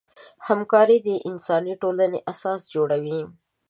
[0.47, 3.21] همکاري د انساني ټولنې اساس جوړوي.